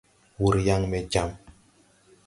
[0.39, 1.29] Wùr yaŋ ɓɛ jam.